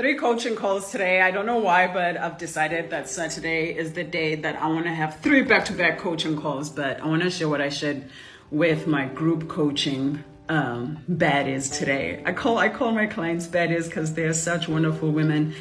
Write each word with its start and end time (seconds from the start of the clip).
Three 0.00 0.14
coaching 0.14 0.56
calls 0.56 0.90
today. 0.90 1.20
I 1.20 1.30
don't 1.30 1.44
know 1.44 1.58
why, 1.58 1.86
but 1.86 2.16
I've 2.16 2.38
decided 2.38 2.88
that 2.88 3.06
Saturday 3.06 3.76
is 3.76 3.92
the 3.92 4.02
day 4.02 4.34
that 4.34 4.56
I 4.56 4.66
want 4.66 4.86
to 4.86 4.94
have 4.94 5.20
three 5.20 5.42
back 5.42 5.66
to 5.66 5.74
back 5.74 5.98
coaching 5.98 6.40
calls. 6.40 6.70
But 6.70 7.02
I 7.02 7.06
want 7.06 7.20
to 7.20 7.30
share 7.30 7.50
what 7.50 7.60
I 7.60 7.68
shared 7.68 8.08
with 8.50 8.86
my 8.86 9.04
group 9.04 9.46
coaching 9.46 10.24
um, 10.48 11.00
baddies 11.06 11.78
today. 11.78 12.22
I 12.24 12.32
call 12.32 12.56
I 12.56 12.70
call 12.70 12.92
my 12.92 13.04
clients 13.04 13.46
baddies 13.46 13.88
because 13.88 14.14
they're 14.14 14.32
such 14.32 14.70
wonderful 14.70 15.10
women. 15.10 15.54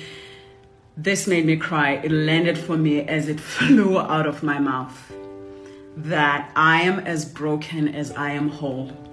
This 0.95 1.27
made 1.27 1.45
me 1.45 1.57
cry. 1.57 1.95
It 1.95 2.09
landed 2.09 2.57
for 2.57 2.77
me 2.77 3.01
as 3.01 3.27
it 3.27 3.41
flew 3.57 3.99
out 3.99 4.25
of 4.25 4.41
my 4.41 4.57
mouth. 4.57 5.11
That 5.97 6.49
I 6.55 6.83
am 6.83 6.99
as 6.99 7.25
broken 7.25 7.93
as 7.93 8.13
I 8.13 8.31
am 8.31 8.47
whole. 8.47 9.08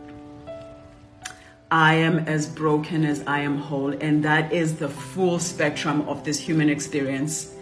I 1.71 1.95
am 1.95 2.21
as 2.21 2.47
broken 2.47 3.05
as 3.05 3.25
I 3.27 3.41
am 3.41 3.59
whole. 3.59 3.91
And 3.91 4.25
that 4.25 4.53
is 4.53 4.77
the 4.77 4.89
full 4.89 5.39
spectrum 5.39 6.09
of 6.09 6.25
this 6.25 6.39
human 6.39 6.69
experience. 6.69 7.53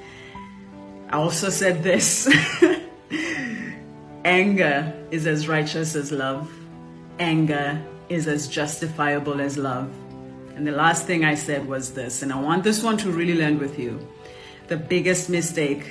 I 1.08 1.16
also 1.16 1.48
said 1.48 1.82
this 1.82 2.28
anger 4.24 4.92
is 5.10 5.26
as 5.26 5.48
righteous 5.48 5.94
as 5.94 6.12
love, 6.12 6.50
anger 7.18 7.82
is 8.08 8.26
as 8.26 8.46
justifiable 8.46 9.40
as 9.40 9.56
love. 9.56 9.90
And 10.54 10.66
the 10.66 10.72
last 10.72 11.06
thing 11.06 11.24
I 11.24 11.34
said 11.34 11.66
was 11.66 11.94
this, 11.94 12.22
and 12.22 12.32
I 12.32 12.40
want 12.40 12.62
this 12.62 12.82
one 12.82 12.96
to 12.98 13.10
really 13.10 13.34
land 13.34 13.58
with 13.58 13.78
you. 13.78 14.06
The 14.68 14.76
biggest 14.76 15.30
mistake 15.30 15.90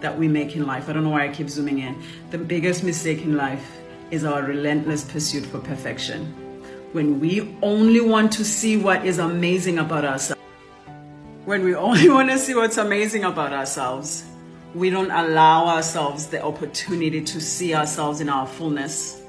that 0.00 0.16
we 0.16 0.28
make 0.28 0.56
in 0.56 0.66
life, 0.66 0.88
I 0.88 0.92
don't 0.92 1.04
know 1.04 1.10
why 1.10 1.24
I 1.24 1.32
keep 1.32 1.48
zooming 1.48 1.78
in, 1.78 2.02
the 2.30 2.38
biggest 2.38 2.84
mistake 2.84 3.22
in 3.22 3.36
life 3.36 3.78
is 4.10 4.24
our 4.24 4.42
relentless 4.42 5.04
pursuit 5.04 5.44
for 5.44 5.58
perfection 5.58 6.45
when 6.92 7.20
we 7.20 7.56
only 7.62 8.00
want 8.00 8.32
to 8.32 8.44
see 8.44 8.76
what 8.76 9.04
is 9.04 9.18
amazing 9.18 9.78
about 9.78 10.04
ourselves, 10.04 10.40
when 11.44 11.64
we 11.64 11.74
only 11.74 12.08
want 12.16 12.30
to 12.30 12.38
see 12.38 12.54
what's 12.54 12.76
amazing 12.76 13.24
about 13.24 13.52
ourselves, 13.52 14.24
we 14.74 14.90
don't 14.90 15.10
allow 15.10 15.66
ourselves 15.66 16.26
the 16.26 16.42
opportunity 16.42 17.22
to 17.22 17.40
see 17.40 17.74
ourselves 17.74 18.20
in 18.20 18.28
our 18.28 18.46
fullness. 18.46 19.22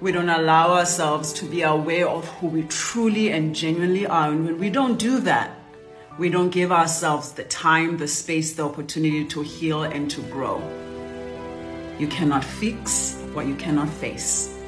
We 0.00 0.12
don't 0.12 0.28
allow 0.28 0.72
ourselves 0.72 1.32
to 1.34 1.46
be 1.46 1.62
aware 1.62 2.08
of 2.08 2.26
who 2.28 2.48
we 2.48 2.62
truly 2.64 3.32
and 3.32 3.54
genuinely 3.54 4.06
are. 4.06 4.30
And 4.30 4.44
when 4.44 4.58
we 4.58 4.70
don't 4.70 4.98
do 4.98 5.20
that, 5.20 5.56
we 6.18 6.28
don't 6.28 6.50
give 6.50 6.70
ourselves 6.70 7.32
the 7.32 7.44
time, 7.44 7.96
the 7.96 8.08
space, 8.08 8.52
the 8.52 8.64
opportunity 8.64 9.24
to 9.24 9.40
heal 9.40 9.84
and 9.84 10.10
to 10.10 10.20
grow. 10.22 10.60
You 11.98 12.08
cannot 12.08 12.44
fix 12.44 13.14
what 13.32 13.46
you 13.46 13.54
cannot 13.54 13.88
face. 13.88 14.59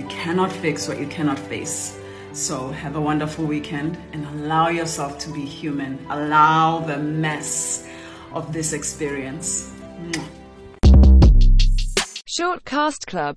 You 0.00 0.06
cannot 0.06 0.50
fix 0.50 0.88
what 0.88 0.98
you 0.98 1.06
cannot 1.08 1.38
face. 1.38 2.00
So 2.32 2.70
have 2.70 2.96
a 2.96 3.00
wonderful 3.02 3.44
weekend 3.44 3.98
and 4.14 4.24
allow 4.28 4.68
yourself 4.68 5.18
to 5.18 5.30
be 5.30 5.44
human. 5.44 5.98
Allow 6.08 6.78
the 6.78 6.96
mess 6.96 7.86
of 8.32 8.50
this 8.50 8.72
experience. 8.72 9.70
Short 12.24 12.64
Cast 12.64 13.06
Club 13.06 13.36